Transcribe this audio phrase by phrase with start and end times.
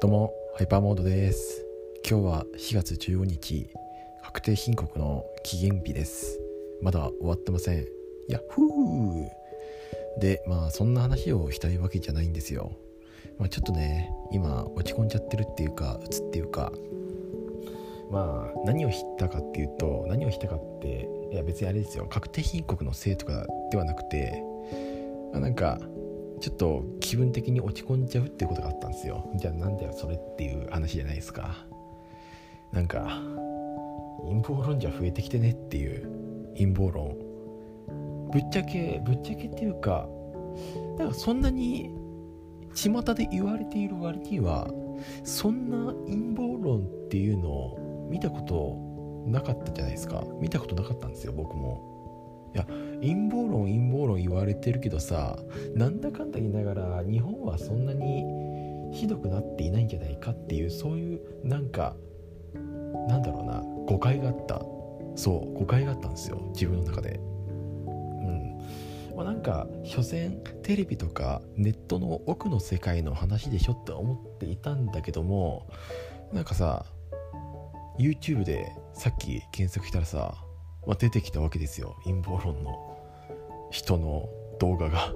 [0.00, 1.66] どうもハイパーモードです。
[2.08, 3.68] 今日は4月15日
[4.22, 6.38] 確定申告の期限日です。
[6.80, 7.84] まだ終わってません。
[8.28, 10.20] ヤッフー!
[10.20, 12.70] でまあそんな話をしたいわけじゃないんですよ。
[13.40, 16.70] まあ、ちょっとね今落ち込んじゃってるっていうかうつっていうか。
[18.08, 22.06] まあ何を知ったかっていうと何をしたかっていや別にあれですよ。
[22.08, 24.44] 確定申告のせいとかではなくて、
[25.32, 25.80] まあ、なんか
[26.40, 29.30] ちょっと気分的に落ち込んじゃうっていうことがあったんですよ。
[29.36, 31.54] じゃあなんだよそれっていう話じゃないですか。
[32.72, 33.20] なんか
[34.22, 37.16] 陰謀論じゃ増えてきてねっていう陰謀論。
[38.30, 40.06] ぶっちゃけぶっちゃけっていうか
[40.98, 41.94] だからそんなに
[42.74, 44.68] 巷で言われている割には
[45.24, 48.76] そんな陰謀論っていうのを見たこと
[49.30, 50.22] なかったじゃないですか。
[50.40, 52.52] 見たことなかったんですよ僕も。
[52.54, 52.64] いや
[53.00, 55.38] 陰謀論陰謀論言われてるけどさ
[55.74, 58.24] なんだかんだ言いながら日本はそんなに
[58.92, 61.94] ひどくなっていないんじゃないかっていうそういうなんか
[63.08, 64.62] なんだろうな誤解があった。
[65.18, 67.18] そう誤解があったんですよ自分の中で。
[67.18, 67.20] う
[67.90, 68.58] ん。
[69.16, 75.68] まあ、なんか所詮テレビとかネットの奥の世界の話でしょって思っていたんだけども
[76.32, 76.86] なんかさ
[77.98, 80.34] YouTube でさっき検索したらさ、
[80.86, 82.97] まあ、出てきたわけですよ陰謀論の。
[83.70, 84.28] 人の
[84.60, 85.12] 動画が。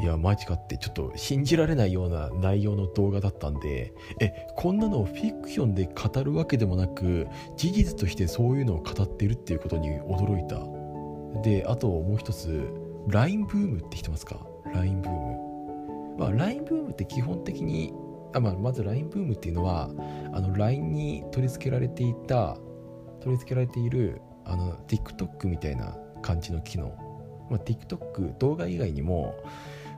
[0.00, 3.92] いやマジかってちょっと信じられないような内容の動画だったんで。
[4.20, 10.58] えこんなのをフィクションで語るわけでもなく事実としてそういうのを語ってるっていうことに驚いた。
[11.42, 12.68] であともう一つ
[13.08, 16.16] LINE ブームって知ってますか？LINE ブーム。
[16.18, 17.92] まあ LINE ブームって基本的に
[18.34, 19.90] あ、まあ、まず LINE ブームっていうのは
[20.32, 22.56] あの LINE に取り付けられていた
[23.20, 26.96] 取り付けられているあの TikTok みたいな感じの機能、
[27.50, 29.34] まあ、TikTok 動画以外にも、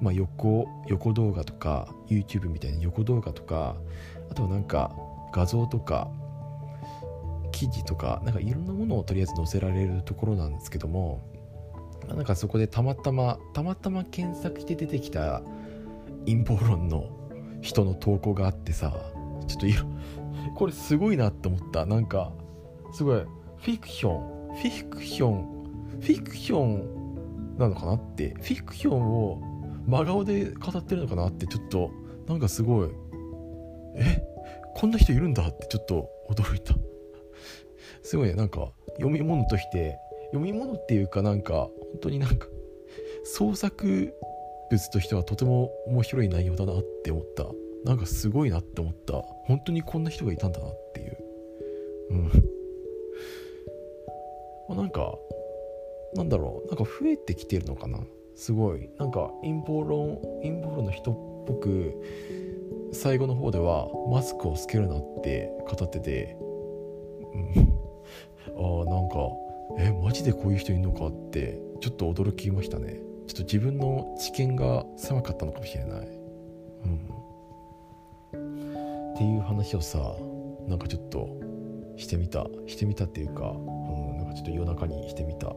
[0.00, 3.74] まあ、横横動画とか YouTube みたいな横動画とか
[4.30, 4.94] あとはなんか
[5.32, 6.08] 画像とか
[7.50, 11.20] 記事とかなんかいろんなものをとりあえず載せられるところなんですけども
[12.08, 15.42] なんかそこでたまたまたまたま検索して出てきた
[16.24, 17.10] 陰謀論の
[17.60, 18.92] 人の投稿があってさ
[19.48, 19.84] ちょっといろ
[20.54, 21.86] これすごいなって思った。
[21.86, 22.32] なんか
[22.92, 25.61] すごいフィクションフィクション
[26.02, 29.40] フィクションなのかなってフィクションを
[29.86, 31.90] 真顔で語ってるのかなってちょっと
[32.26, 32.90] なんかすごい
[33.96, 34.22] え？
[34.74, 36.74] こんな人いるんだってちょっと驚いた。
[38.02, 39.96] すごいなんか読み物として
[40.32, 41.70] 読み物っていうかなんか本
[42.02, 42.48] 当になんか
[43.24, 44.12] 創作
[44.70, 47.46] 物としてはとても面白い内容だなって思った。
[47.84, 49.14] なんかすごいなって思った。
[49.46, 51.18] 本当にこんな人がいたんだなっていう。
[52.10, 52.24] うん。
[52.28, 52.30] ま
[54.70, 55.14] あ、なんか
[56.14, 57.98] なんだろうなんか増えてきてるのかな？
[58.34, 58.88] すごい。
[58.98, 61.14] なんか陰謀論陰謀論の人っ
[61.46, 61.94] ぽく
[62.92, 66.36] 最後の方ではマスクをつけるなって語ってて。
[67.34, 67.78] う ん
[68.54, 69.16] ああなんか
[69.78, 73.00] えマジでこういう人いるのかってちょっと驚きましたね。
[73.26, 76.08] ちょっと自分の知見が狭かったのかもしれない。
[78.34, 79.14] うん。
[79.14, 80.16] っていう話をさ
[80.68, 81.28] なんかちょっと
[81.96, 82.46] してみた。
[82.66, 85.54] してみたっていうか、うん、なんかちょっと夜中にしてみた。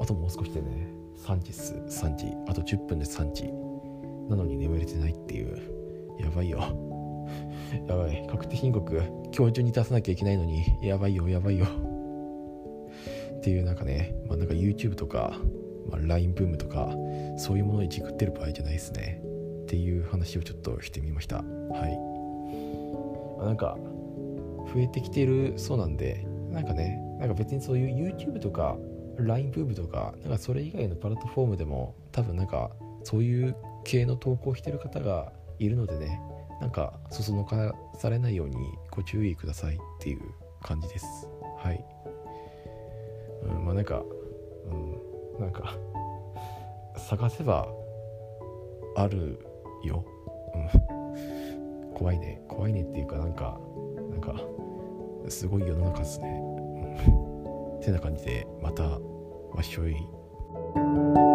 [0.00, 0.88] あともう少しでね
[1.18, 3.52] 3時っす3時あと10分で3時。
[4.30, 5.58] なのに眠れてないっていう。
[6.20, 6.60] やばいよ。
[7.88, 8.26] やばい。
[8.28, 9.02] 確定申告
[9.36, 10.62] 今日中に出さなきゃいけないのに。
[10.82, 11.66] やばいよやばいよ。
[13.36, 15.40] っていうなんかね、まあ、なんか YouTube とか、
[15.90, 16.94] まあ、LINE ブームとか
[17.36, 19.20] そういうものにじくってる場合じゃないですね。
[19.62, 21.36] っていう話をちょっとしてみました。
[21.36, 21.46] はい、
[23.38, 23.76] まあ、なんか
[24.72, 28.76] 増えてきてるそうなんでなんかねなんか別にそういう YouTube とか
[29.26, 32.70] LINE ブームとかなんかそれ以外のプラットフォームでも多分なんか
[33.04, 36.20] そういう系の投稿してる方がいるのでね
[36.60, 38.56] なんかそそのかされないように
[38.90, 40.20] ご注意くださいっていう
[40.62, 41.06] 感じです。
[41.58, 41.84] はい。
[43.42, 44.02] うんまあなんか
[44.70, 45.74] うんなんか
[46.96, 47.66] 探せば
[48.96, 49.40] ある
[49.84, 50.04] よ。
[50.54, 51.94] うん。
[51.94, 52.42] 怖いね。
[52.48, 53.58] 怖いねっていうかなんか
[54.10, 54.34] なんか
[55.28, 56.28] すごい世の中ですね。
[57.06, 57.29] うん。
[57.80, 59.00] てな感じでまたわ
[59.60, 61.29] っしょい。